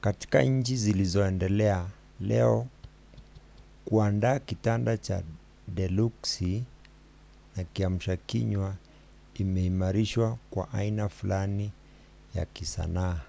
katika 0.00 0.42
nchi 0.42 0.76
zilizoendelea 0.76 1.86
leo 2.20 2.66
kuandaa 3.84 4.38
kitanda 4.38 4.96
cha 4.96 5.22
deluksi 5.68 6.64
na 7.56 7.64
kiamshakinywa 7.64 8.74
imeimarishwa 9.34 10.38
kwa 10.50 10.72
aina 10.72 11.08
fulani 11.08 11.72
ya 12.34 12.44
kisanaa 12.44 13.20